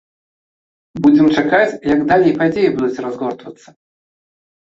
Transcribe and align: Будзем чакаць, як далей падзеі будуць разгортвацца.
Будзем 1.05 1.27
чакаць, 1.41 1.75
як 1.93 1.99
далей 2.11 2.33
падзеі 2.39 2.71
будуць 2.79 3.01
разгортвацца. 3.05 3.69